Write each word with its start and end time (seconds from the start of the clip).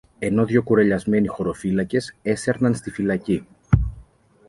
ενώ 0.19 0.45
δυο 0.45 0.63
κουρελιασμένοι 0.63 1.27
χωροφύλακες 1.27 2.15
έσερναν 2.21 2.75
στη 2.75 2.91
φυλακή 2.91 3.47